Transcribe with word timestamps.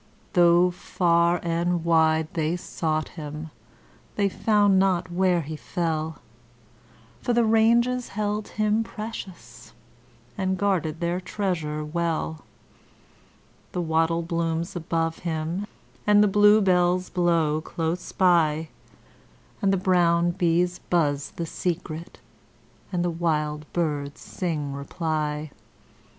Though 0.33 0.71
far 0.71 1.39
and 1.43 1.85
wide 1.85 2.29
they 2.33 2.55
sought 2.57 3.09
him, 3.09 3.51
they 4.15 4.29
found 4.29 4.79
not 4.79 5.11
where 5.11 5.41
he 5.41 5.55
fell; 5.55 6.23
For 7.21 7.33
the 7.33 7.45
ranges 7.45 8.07
held 8.07 8.47
him 8.47 8.83
precious, 8.83 9.73
and 10.35 10.57
guarded 10.57 11.01
their 11.01 11.21
treasure 11.21 11.85
well. 11.85 12.43
The 13.73 13.81
wattle 13.83 14.23
blooms 14.23 14.75
above 14.75 15.19
him, 15.19 15.67
and 16.07 16.23
the 16.23 16.27
blue 16.27 16.61
bells 16.61 17.11
blow 17.11 17.61
close 17.61 18.11
by, 18.11 18.69
And 19.61 19.71
the 19.71 19.77
brown 19.77 20.31
bees 20.31 20.79
buzz 20.79 21.29
the 21.35 21.45
secret, 21.45 22.19
and 22.91 23.05
the 23.05 23.11
wild 23.11 23.71
birds 23.71 24.19
sing 24.19 24.73
reply. 24.73 25.51